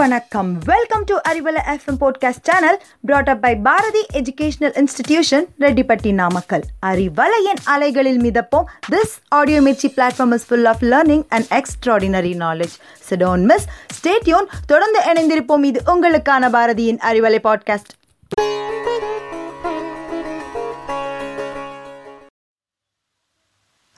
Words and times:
வணக்கம். 0.00 0.58
Welcome 0.58 1.04
to 1.04 1.16
Arivalai 1.28 1.60
FM 1.66 1.96
podcast 2.00 2.42
channel 2.42 2.82
brought 3.00 3.28
up 3.28 3.40
by 3.40 3.56
Bharathi 3.56 4.06
educational 4.12 4.74
institution 4.80 5.44
Rettipatti 5.60 6.12
Namakkal 6.12 6.62
அறிவலையின் 6.86 7.60
அலைகளில் 7.64 8.20
மிதப்போம். 8.20 8.64
This 8.90 9.14
audio 9.28 9.60
Mirchi 9.60 9.88
platform 9.96 10.32
is 10.32 10.46
full 10.46 10.64
of 10.64 10.82
learning 10.82 11.24
and 11.28 11.46
extraordinary 11.50 12.32
knowledge 12.36 12.76
சிடோன் 13.10 13.42
miss 13.42 13.66
stay tuned 13.96 14.46
தொடர்ந்து 14.66 15.00
இணைந்திருப்போம். 15.12 15.64
இது 15.64 15.82
உங்களுக்கான 15.86 16.50
பாரதியின் 16.56 17.00
Arivalai 17.10 17.40
podcast 17.48 17.92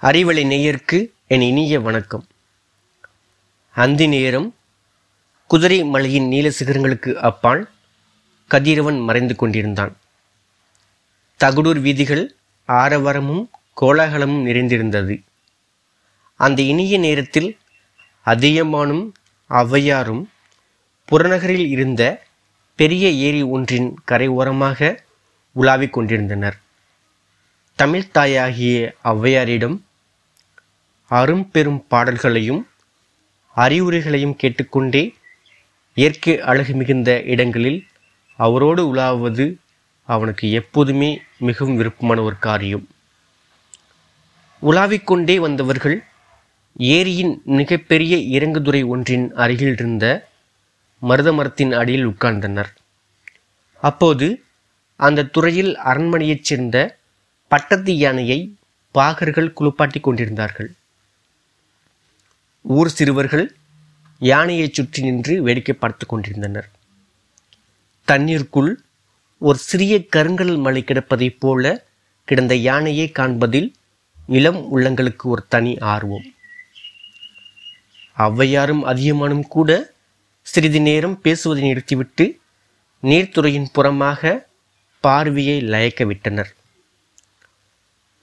Arivalai 0.03 0.45
நேயர்க்கு 0.55 1.11
என் 1.27 1.41
இனிய 1.41 1.81
வணக்கம். 1.81 2.27
அந்தி 3.75 4.09
நேரம் 4.09 4.55
குதிரை 5.53 5.85
மலையின் 5.85 6.29
நீல 6.29 6.49
சிகரங்களுக்கு 6.49 7.13
அப்பால் 7.15 7.71
கதிரவன் 8.49 9.01
மறைந்து 9.01 9.37
கொண்டிருந்தான். 9.37 9.97
தகுடூர் 11.45 11.81
வீதிகள் 11.81 12.35
ஆரவாரமும் 12.69 13.51
கோலாகலமும் 13.81 14.43
நிறைந்திருந்தது. 14.43 15.23
அந்த 16.37 16.63
இனிய 16.63 16.99
நேரத்தில் 16.99 17.59
அதியமானும் 18.27 19.13
ஔவையாரும் 19.51 20.25
புறநகரில் 21.13 21.67
இருந்த 21.67 22.27
பெரிய 22.75 23.11
ஏரி 23.11 23.43
ஒன்றின் 23.43 23.99
கரை 24.05 24.29
ஓரமாக 24.29 25.05
உலாவிக் 25.53 25.93
கொண்டிருந்தனர். 25.93 26.59
தமிழ்த் 27.75 28.13
தாயாகிய 28.13 28.95
ஔவையாரிடம் 29.05 29.81
அரும்பெரும் 31.09 31.85
பாடல்களையும் 31.89 32.69
அறிவுரைகளையும் 33.57 34.37
கேட்டுக்கொண்டே 34.37 35.15
இயற்கை 35.95 36.41
அழகு 36.41 36.75
மிகுந்த 36.75 37.23
இடங்களில் 37.23 37.87
அவரோடு 38.37 38.89
உலாவது 38.89 39.59
அவனுக்கு 40.05 40.51
எப்போதுமே 40.51 41.23
மிகவும் 41.39 41.77
விருப்பமான 41.77 42.23
ஒரு 42.23 42.39
காரியம். 42.39 42.89
உலாவிக்கொண்டே 44.63 45.37
வந்தவர்கள் 45.41 46.05
ஏரியின் 46.79 47.43
மிகப்பெரிய 47.45 48.17
இறங்குதுறை 48.17 48.87
ஒன்றின் 48.87 49.35
அருகில் 49.35 49.73
இருந்த 49.73 50.29
மருத 50.99 51.33
மரத்தின் 51.33 51.73
அடியில் 51.73 52.07
உட்கார்ந்தனர். 52.07 52.71
அப்போது 53.81 54.45
அந்த 54.97 55.23
துறையில் 55.23 55.79
அரண்மனையைச் 55.79 56.45
சேர்ந்த 56.45 56.99
பட்டத்து 57.49 57.97
யானையை 57.97 58.57
பாகர்கள் 58.95 59.55
குளிப்பாட்டிக் 59.61 60.01
கொண்டிருந்தார்கள். 60.01 60.71
ஊர் 62.63 62.89
சிறுவர்கள் 62.89 63.47
யானையைச் 64.31 64.75
சுற்றி 64.75 65.03
நின்று 65.03 65.43
வேடிக்கை 65.43 65.75
பார்த்து 65.75 66.07
கொண்டிருந்தனர். 66.07 66.69
தண்ணீருக்குள் 68.09 68.73
ஒரு 69.39 69.59
சிறிய 69.59 69.95
கருங்கல் 70.17 70.57
மலை 70.57 70.83
கிடப்பதைப் 70.83 71.39
போல 71.39 71.85
கிடந்த 72.29 72.55
யானையை 72.55 73.07
காண்பதில் 73.09 73.69
இளம் 74.27 74.61
உள்ளங்களுக்கு 74.77 75.25
ஒரு 75.35 75.43
தனி 75.49 75.73
ஆர்வம். 75.79 76.27
ஔவையாரும் 78.17 78.83
அதிகமானும் 78.93 79.47
கூட 79.55 79.71
சிறிது 80.43 80.81
நேரம் 80.81 81.21
பேசுவதை 81.21 81.63
நிறுத்திவிட்டு 81.63 82.25
நீர்த்துறையின் 83.03 83.71
புறமாக 83.75 84.33
பார்வையை 85.05 85.57
லயக்க 85.63 86.03
விட்டனர். 86.07 86.51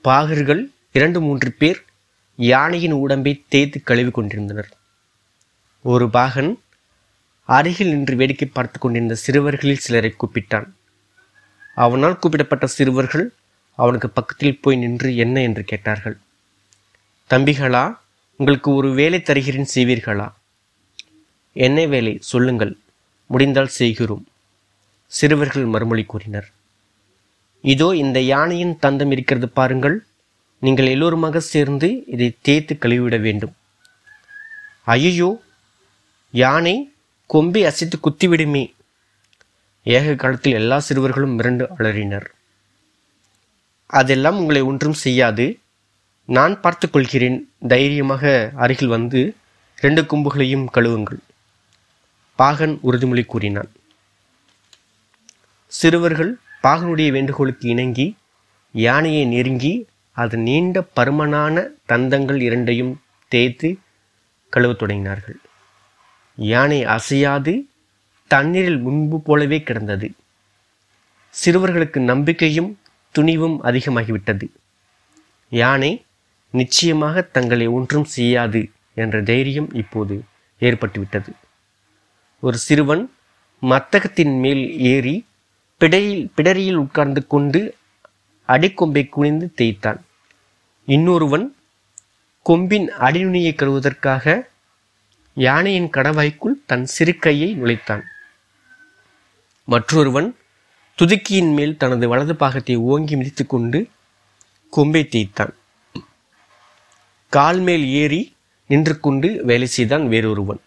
பாகர்கள் 0.06 0.62
இரண்டு 0.92 1.22
மூன்று 1.22 1.52
பேர் 1.52 1.80
யானையின் 2.36 2.98
உடம்பை 3.04 3.34
தேய்த்து 3.48 3.80
கழுவி 3.84 4.12
கொண்டிருந்தனர். 4.12 4.70
ஒரு 5.86 6.10
பாகன் 6.10 6.50
அருகில் 7.46 7.90
நின்று 7.90 8.16
வேடிக்கை 8.16 8.48
பார்த்து 8.52 8.80
கொண்டிருந்த 8.80 9.16
சிறுவர்களில் 9.16 9.84
சிலரை 9.86 10.16
கூப்பிட்டான். 10.16 10.68
அவனால் 11.76 12.20
கூப்பிடப்பட்ட 12.22 12.66
சிறுவர்கள் 12.66 13.34
அவனுக்கு 13.76 14.10
பக்கத்தில் 14.10 14.60
போய் 14.62 14.76
நின்று 14.76 15.16
என்ன 15.16 15.42
என்று 15.42 15.64
கேட்டார்கள். 15.64 16.18
தம்பிகளா 17.30 17.98
உங்களுக்கு 18.36 18.74
ஒரு 18.74 18.94
வேலை 18.94 19.22
தருகிறேன் 19.22 19.72
செய்வீர்களா? 19.76 20.28
என்ன 21.54 21.86
வேலை? 21.86 22.18
சொல்லுங்கள். 22.22 22.78
முடிந்தால் 23.26 23.76
செய்கிறோம். 23.80 24.28
சிறுவர்கள் 25.12 25.66
மறுமொழி 25.66 26.04
கூறினர். 26.04 26.52
இதோ 27.62 27.96
இந்த 27.96 28.20
யானையின் 28.20 28.78
தந்தம் 28.82 29.12
இருக்கிறது 29.12 29.50
பாருங்கள். 29.50 29.98
நீங்கள் 30.60 30.86
எல்லோருமாக 30.86 31.40
சேர்ந்து 31.40 32.04
இதை 32.08 32.38
தேய்த்து 32.42 32.78
கழுவிவிட 32.78 33.18
வேண்டும். 33.18 33.54
ஐயோ 34.84 35.30
யானை 36.32 36.94
கொம்பி 37.34 37.66
அசைத்து 37.66 38.00
குத்திவிடுமே. 38.00 38.74
ஏக 39.84 40.16
காலத்தில் 40.16 40.54
எல்லா 40.54 40.80
சிறுவர்களும் 40.80 41.40
மிரண்டு 41.40 41.68
அலறினர். 41.78 42.26
அதெல்லாம் 43.86 44.38
உங்களை 44.38 44.62
ஒன்றும் 44.62 44.94
செய்யாது. 44.94 45.60
நான் 46.26 46.62
பார்த்து 46.62 46.90
கொள்கிறேன். 46.90 47.52
தைரியமாக 47.68 48.52
அருகில் 48.56 48.88
வந்து 48.88 49.36
ரெண்டு 49.76 50.02
கொம்புகளையும் 50.02 50.66
கழுவுங்கள். 50.74 51.18
பாகன் 52.36 52.80
உறுதிமொழி 52.84 53.26
கூறினான். 53.26 53.72
சிறுவர்கள் 55.68 56.38
பாகனுடைய 56.64 57.12
வேண்டுகோளுக்கு 57.12 57.70
இணங்கி 57.70 58.16
யானையை 58.72 59.26
நெருங்கி 59.26 59.88
அது 60.12 60.38
நீண்ட 60.38 60.84
பருமனான 60.96 61.68
தந்தங்கள் 61.88 62.42
இரண்டையும் 62.42 63.02
தேய்த்து 63.28 63.78
கழுவத் 64.52 64.82
தொடங்கினார்கள். 64.82 65.49
யானை 66.40 66.84
அசையாது 66.84 67.68
தண்ணீரில் 68.28 68.80
முன்பு 68.80 69.22
போலவே 69.22 69.64
கிடந்தது. 69.64 70.14
சிறுவர்களுக்கு 71.34 72.00
நம்பிக்கையும் 72.00 72.80
துணிவும் 73.12 73.64
அதிகமாகிவிட்டது. 73.64 74.46
யானை 75.50 76.06
நிச்சயமாக 76.52 77.22
தங்களை 77.22 77.68
ஒன்றும் 77.68 78.04
செய்யாது 78.04 78.72
என்ற 78.96 79.22
தைரியம் 79.22 79.74
இப்போது 79.74 80.24
ஏற்பட்டுவிட்டது. 80.60 81.30
ஒரு 82.40 82.58
சிறுவன் 82.58 83.12
மத்தகத்தின் 83.62 84.40
மேல் 84.40 84.80
ஏறி 84.80 85.26
பிடையில் 85.80 86.32
பிடரியில் 86.38 86.76
உட்கார்ந்து 86.76 87.28
கொண்டு 87.28 87.76
அடிக்கொம்பை 88.48 89.10
குனிந்து 89.10 89.54
தேய்த்தான். 89.54 90.06
இன்னொருவன் 90.86 91.56
கொம்பின் 92.44 92.88
அடிநுனியை 93.00 93.54
கழுவதற்காக 93.54 94.48
யானையின் 95.34 95.90
கடவாய்க்குள் 95.90 96.56
தன் 96.66 96.86
சிறு 96.86 97.18
கையை 97.18 97.56
நுழைத்தான். 97.56 98.04
மற்றொருவன் 99.64 100.36
துதுக்கியின் 100.98 101.54
மேல் 101.54 101.78
தனது 101.78 102.08
வலது 102.08 102.36
பாகத்தை 102.36 102.76
ஓங்கி 102.76 103.16
மிதித்து 103.16 103.46
கொண்டு 103.46 103.90
கொம்பை 104.70 105.08
தேய்த்தான். 105.08 105.54
கால் 107.30 107.60
மேல் 107.60 107.86
ஏறி 107.86 108.34
நின்று 108.68 109.00
கொண்டு 109.00 109.44
வேலை 109.44 109.68
செய்தான் 109.68 110.08
வேறொருவன். 110.08 110.60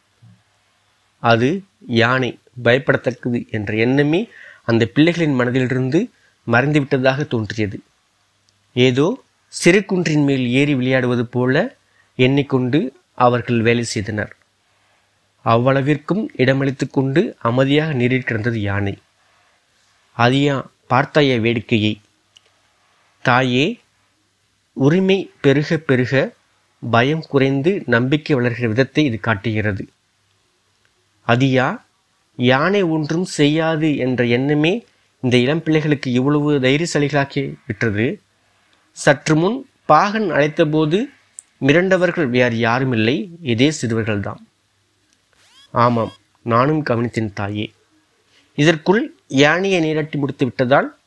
அது 1.18 1.62
யானை 1.86 2.38
பயப்படத்தக்கது 2.64 3.48
என்ற 3.48 3.74
எண்ணமே 3.74 4.28
அந்த 4.64 4.88
பிள்ளைகளின் 4.94 5.38
மனதிலிருந்து 5.40 6.10
மறைந்துவிட்டதாக 6.46 7.26
தோன்றியது. 7.26 7.80
ஏதோ 8.74 9.22
சிறு 9.48 9.84
குன்றின் 9.84 10.24
மேல் 10.24 10.48
ஏறி 10.48 10.74
விளையாடுவது 10.74 11.26
போல 11.26 11.76
எண்ணிக்கொண்டு 12.16 13.00
அவர்கள் 13.14 13.60
வேலை 13.60 13.84
செய்தனர். 13.84 14.36
அவ்வளவிற்கும் 15.44 16.26
இடமளித்து 16.36 16.90
கொண்டு 16.90 17.36
அமைதியாக 17.38 17.92
நீரில் 17.92 18.22
கிடந்தது 18.22 18.60
யானை. 18.60 18.98
அதியா 20.18 20.64
பார்த்தாய 20.90 21.36
வேடிக்கையை. 21.40 21.94
தாயே 23.22 23.80
உரிமை 24.72 25.30
பெருக 25.40 25.76
பெருக 25.76 26.34
பயம் 26.90 27.24
குறைந்து 27.28 27.82
நம்பிக்கை 27.86 28.36
வளர்கிற 28.36 28.68
விதத்தை 28.68 29.04
இது 29.04 29.18
காட்டுகிறது. 29.20 29.88
அதியா 31.26 31.80
யானை 32.36 32.82
ஒன்றும் 32.82 33.24
செய்யாது 33.24 33.96
என்ற 33.96 34.24
எண்ணமே 34.24 34.84
இந்த 35.20 35.36
இளம் 35.36 35.62
பிள்ளைகளுக்கு 35.62 36.12
இவ்வளவு 36.12 36.58
தைரியசாலிகளாக்கி 36.58 37.54
விட்டது. 37.66 38.20
சற்று 38.90 39.36
முன் 39.36 39.66
பாகன் 39.84 40.30
அழைத்தபோது 40.30 41.04
மிரண்டவர்கள் 41.60 42.28
வேறு 42.28 42.56
யாரும் 42.58 42.92
இல்லை 42.92 43.30
இதே 43.42 43.72
சிறுவர்கள்தான். 43.80 44.40
ஆமாம் 45.72 46.12
நானும் 46.42 46.82
கவனித்தேன் 46.82 47.32
தாயே. 47.32 47.72
இதற்குள் 48.54 49.14
யானையை 49.28 49.80
நீராட்டி 49.80 50.18
முடித்து 50.18 50.44
விட்டதால் 50.44 50.98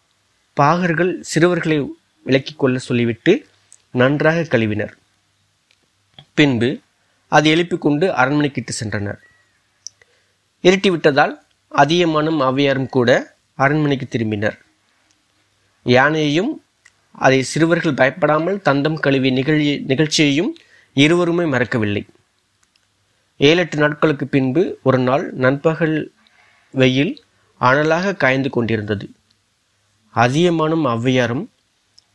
பாகர்கள் 0.60 1.20
சிறுவர்களை 1.22 1.90
விலக்கிக் 2.26 2.60
கொள்ள 2.60 2.78
சொல்லிவிட்டு 2.78 3.48
நன்றாக 3.92 4.44
கழுவினர். 4.44 4.98
பின்பு 6.34 6.80
அதை 7.28 7.52
எழுப்பிக் 7.52 7.82
கொண்டு 7.82 8.08
அரண்மனைக்கிட்டு 8.08 8.74
சென்றனர். 8.84 9.18
இருட்டி 10.64 10.90
விட்டதால் 10.90 11.46
அதியமானும் 11.76 12.38
அவையாரும் 12.38 12.90
கூட 12.90 13.36
அரண்மனைக்கு 13.56 14.18
திரும்பினர். 14.18 14.60
யானையையும் 15.84 16.64
அதை 17.12 17.44
சிறுவர்கள் 17.44 17.94
பயப்படாமல் 17.94 18.62
தந்தம் 18.66 19.00
கழுவிய 19.00 19.34
நிகழ்ச்சி 19.34 19.78
நிகழ்ச்சியையும் 19.78 20.58
இருவருமே 20.94 21.46
மறக்கவில்லை. 21.46 22.06
ஏழு 23.38 23.60
எட்டு 23.60 23.78
நாட்களுக்கு 23.78 24.28
பின்பு 24.28 24.80
ஒரு 24.84 24.98
நாள் 24.98 25.34
நண்பகல் 25.34 26.12
வெயில் 26.72 27.24
அனலாக 27.62 28.16
காய்ந்து 28.16 28.50
கொண்டிருந்தது. 28.50 29.12
அதியமானும் 30.16 30.86
ஔவையாரும் 30.86 31.46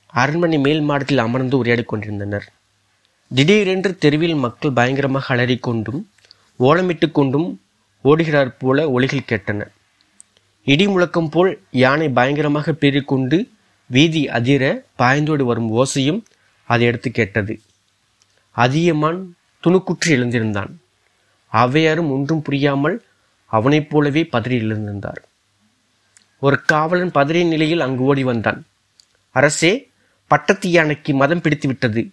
அரண்மனை 0.06 0.58
மேல் 0.58 0.80
மாடத்தில் 0.80 1.18
அமர்ந்து 1.18 1.56
உரையாடிக் 1.58 1.88
கொண்டிருந்தனர். 1.88 2.52
திடீரென்று 3.34 3.98
தெருவில் 3.98 4.34
மக்கள் 4.34 4.72
பயங்கரமாக 4.72 5.34
அலறிக்கொண்டும் 5.34 6.00
ஓலமிட்டு 6.58 7.12
கொண்டும் 7.12 7.60
ஓடுகிறார் 8.04 8.54
போல 8.58 8.90
ஒலிகள் 8.90 9.28
கேட்டன. 9.28 9.68
இடி 10.64 10.88
முழக்கம் 10.88 11.28
போல் 11.28 11.62
யானை 11.70 12.08
பயங்கரமாக 12.08 12.72
பீறிக்கொண்டு 12.72 13.48
வீதி 13.86 14.28
அதிர 14.28 14.84
பாய்ந்தோடு 14.98 15.42
வரும் 15.42 15.70
ஓசையும் 15.76 16.20
அதை 16.64 16.86
எடுத்து 16.86 17.10
கேட்டது. 17.10 17.60
அதியமான் 18.50 19.36
துணுக்குற்று 19.62 20.08
எழுந்திருந்தான். 20.08 20.79
அவ்வையாரும் 21.52 22.10
ஒன்றும் 22.10 22.42
புரியாமல் 22.42 23.04
அவனைப் 23.46 23.90
போலவே 23.90 24.28
பதறி 24.32 24.56
எழுந்திருந்தார் 24.58 25.20
ஒரு 26.38 26.62
காவலன் 26.62 27.10
பதறிய 27.10 27.46
நிலையில் 27.46 27.80
அங்கு 27.80 28.02
ஓடி 28.02 28.24
வந்தான். 28.24 28.66
அரசே 29.30 29.90
பட்டத்து 30.26 30.70
யானைக்கு 30.70 31.14
மதம் 31.14 31.40
பிடித்து 31.40 31.68
விட்டது 31.68 32.10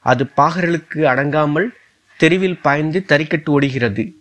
அது 0.00 0.24
பாகர்களுக்கு 0.36 1.02
அடங்காமல் 1.02 1.74
தெருவில் 2.16 2.60
பாய்ந்து 2.60 3.04
தறிக்கட்டு 3.08 3.50
ஓடுகிறது. 3.50 4.16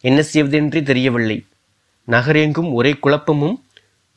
என்ன 0.00 0.22
செய்வதென்றே 0.22 0.82
தெரியவில்லை. 0.82 1.46
நகரெங்கும் 2.04 2.72
ஒரே 2.72 2.92
குழப்பமும் 2.92 3.64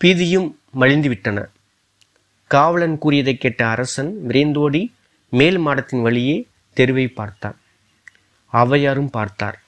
பீதியும் 0.04 0.56
மலிந்துவிட்டன. 0.80 1.46
காவலன் 2.48 2.98
கூறியதை 2.98 3.38
கேட்ட 3.38 3.68
அரசன் 3.68 4.12
விரைந்தோடி 4.28 4.92
மேல் 5.30 5.60
மாடத்தின் 5.60 6.02
வழியே 6.02 6.48
தெருவை 6.74 7.08
பார்த்தான். 7.08 7.58
அவையாரும் 8.54 9.10
பார்த்தார். 9.10 9.62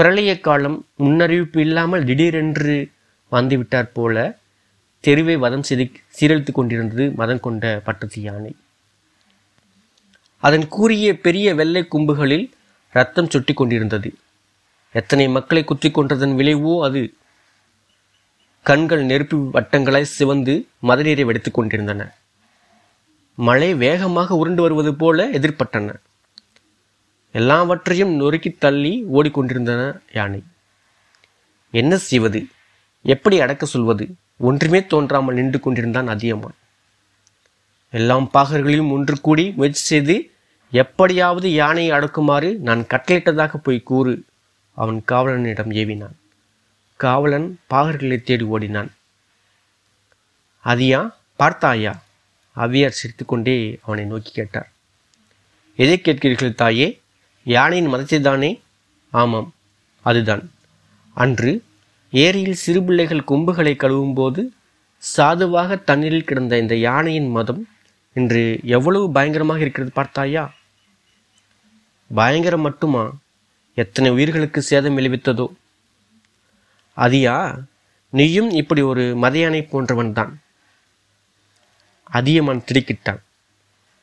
பிரளய 0.00 0.40
காலம் 0.40 0.86
முன்னறிவிப்பு 0.98 1.58
இல்லாமல் 1.58 2.04
திடீரென்று 2.04 2.90
வந்துவிட்டார் 3.32 3.88
போல 3.92 4.38
தெருவை 5.00 5.36
வதம் 5.36 5.62
செய்து 5.62 5.90
சீரழித்துக் 6.20 6.52
கொண்டிருந்தது 6.52 7.10
மதம் 7.10 7.40
கொண்ட 7.40 7.80
பட்டத்து 7.84 8.22
யானை. 8.22 8.56
அதன் 10.36 10.68
கூறிய 10.68 11.18
பெரிய 11.18 11.54
வெள்ளை 11.54 11.86
கும்புகளில் 11.92 12.50
ரத்தம் 12.90 13.30
சுட்டி 13.30 13.52
கொண்டிருந்தது. 13.52 14.14
எத்தனை 14.92 15.28
மக்களை 15.28 15.64
குத்தி 15.64 15.90
கொன்றதன் 15.90 16.34
விளைவோ 16.36 16.82
அது? 16.82 17.14
கண்கள் 18.62 19.04
நெருப்பு 19.04 19.50
வட்டங்களாய் 19.52 20.12
சிவந்து 20.16 20.66
மதநீரை 20.82 21.24
வெடித்துக் 21.24 21.54
கொண்டிருந்தன. 21.54 22.14
மழை 23.34 23.74
வேகமாக 23.74 24.34
உருண்டு 24.34 24.62
வருவது 24.62 24.94
போல 24.94 25.28
எதிர்பட்டன. 25.28 25.94
எல்லாவற்றையும் 27.32 28.14
நொறுக்கி 28.14 28.50
தள்ளி 28.50 29.04
ஓடிக்கொண்டிருந்தன 29.14 30.00
யானை. 30.12 30.42
என்ன 31.70 31.96
செய்வது? 31.96 32.46
எப்படி 33.02 33.40
அடக்க 33.40 33.66
சொல்வது? 33.66 34.14
ஒன்றுமே 34.36 34.86
தோன்றாமல் 34.86 35.34
நின்று 35.34 35.60
கொண்டிருந்தான் 35.60 36.08
அதியமான். 36.08 36.54
எல்லாம் 37.90 38.30
பாகர்களையும் 38.34 38.90
ஒன்று 38.90 39.20
கூடி 39.20 39.50
முயற்சி 39.50 39.82
செய்து 39.82 40.30
எப்படியாவது 40.70 41.52
யானையை 41.52 41.98
அடக்குமாறு 41.98 42.56
நான் 42.56 42.82
கட்டளையிட்டதாக 42.82 43.56
போய் 43.56 43.82
கூறு. 43.82 44.24
அவன் 44.72 45.02
காவலனிடம் 45.08 45.72
ஏவினான். 45.72 46.16
காவலன் 46.96 47.58
பாகர்களை 47.70 48.22
தேடி 48.22 48.44
ஓடினான். 48.44 48.94
அதியா 50.64 51.14
பார்த்தாயா? 51.36 52.02
அவ்வியார் 52.56 52.90
சிரித்துக்கொண்டே 52.90 53.78
அவனை 53.82 54.04
நோக்கி 54.04 54.30
கேட்டார். 54.32 54.72
எதை 55.76 56.00
கேட்கிறீர்கள் 56.04 56.54
தாயே? 56.54 56.99
யானையின் 57.42 57.86
மதத்தை 57.86 58.20
தானே 58.20 58.62
ஆமாம் 59.10 59.54
அதுதான். 60.02 60.50
அன்று 61.14 61.64
ஏரியில் 62.10 62.60
சிறுபிள்ளைகள் 62.66 63.24
கொம்புகளை 63.24 63.76
கழுவும் 63.76 64.14
போது 64.14 64.52
சாதுவாக 64.98 65.76
தண்ணீரில் 65.76 66.24
கிடந்த 66.24 66.58
இந்த 66.58 66.76
யானையின் 66.76 67.30
மதம் 67.30 67.68
இன்று 68.12 68.60
எவ்வளவு 68.62 69.12
பயங்கரமாக 69.12 69.60
இருக்கிறது 69.60 69.92
பார்த்தாயா? 69.92 70.52
பயங்கரம் 72.14 72.60
மட்டுமா? 72.60 73.12
எத்தனை 73.74 74.10
உயிர்களுக்கு 74.10 74.62
சேதம் 74.62 74.98
விளைவித்ததோ? 74.98 75.46
அதியா 76.96 77.64
நீயும் 78.10 78.50
இப்படி 78.50 78.82
ஒரு 78.82 79.16
மதையானை 79.22 79.68
போன்றவன் 79.68 80.12
தான் 80.12 80.40
அதியமான் 82.10 82.64
திடுக்கிட்டான். 82.72 83.20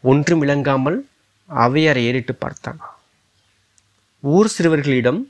ஒன்றும் 0.02 0.40
விளங்காமல் 0.40 1.08
அவையாரை 1.50 2.04
ஏறிட்டு 2.04 2.36
பார்த்தான். 2.36 2.80
ஊர் 4.22 4.48
சிறுவர்களிடம் 4.48 5.30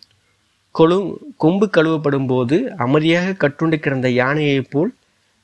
கொழு 0.75 1.17
கொம்பு 1.37 1.69
கழுவப்படும் 1.73 2.27
போது 2.27 2.75
அமைதியாக 2.75 3.47
கட்டுண்டு 3.47 3.75
கிடந்த 3.75 4.09
யானையைப் 4.09 4.69
போல் 4.69 4.95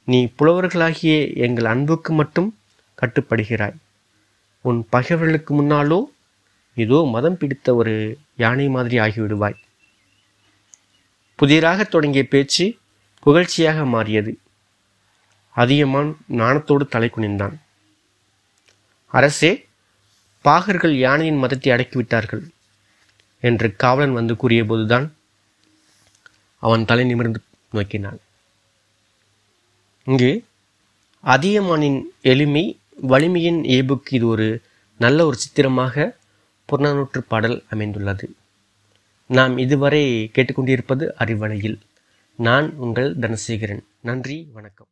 நீ 0.05 0.31
புலவர்களாகிய 0.39 1.35
எங்கள் 1.35 1.65
அன்புக்கு 1.65 2.13
மட்டும் 2.13 2.57
கட்டுப்படுகிறாய். 3.01 3.75
உன் 4.61 4.87
பகைவர்களுக்கு 4.89 5.61
முன்னாலோ 5.61 5.99
ஏதோ 6.75 7.07
மதம் 7.11 7.37
பிடித்த 7.37 7.75
ஒரு 7.75 8.17
யானை 8.37 8.67
மாதிரி 8.67 8.99
ஆகிவிடுவாய் 8.99 9.57
புதிராக 11.35 11.83
தொடங்கிய 11.83 12.27
பேச்சு 12.27 12.77
புகழ்ச்சியாக 13.25 13.85
மாறியது. 13.85 14.37
அதியமான் 15.55 16.17
நாணத்தோடு 16.29 16.87
தலை 16.87 17.09
குனிந்தான். 17.09 17.55
அரசே 19.07 19.65
பாகர்கள் 20.45 20.95
யானையின் 20.97 21.37
மதத்தை 21.37 21.73
அடக்கிவிட்டார்கள். 21.73 22.43
என்று 23.43 23.67
காவலன் 23.75 24.17
வந்து 24.19 24.33
கூறியபோதுதான் 24.35 25.07
அவன் 26.63 26.85
தலை 26.89 27.03
நிமிர்ந்து 27.05 27.39
நோக்கினான். 27.71 28.19
இங்கு 30.05 30.31
அதியமானின் 31.23 31.99
எளிமை 32.31 32.63
வலிமையின் 33.09 33.59
இயல்புக்கு 33.63 34.15
இது 34.17 34.27
ஒரு 34.27 34.47
நல்ல 34.97 35.25
ஒரு 35.25 35.37
சித்திரமாக 35.43 36.15
புறநானூற்று 36.69 37.21
பாடல் 37.27 37.57
அமைந்துள்ளது. 37.69 38.27
நாம் 39.27 39.57
இதுவரை 39.57 40.03
கேட்டுக்கொண்டிருப்பது 40.35 41.07
அறிவலையில் 41.19 41.77
நான் 42.47 42.69
உங்கள் 42.85 43.11
தனசேகரன். 43.23 43.83
நன்றி 44.09 44.37
வணக்கம். 44.53 44.87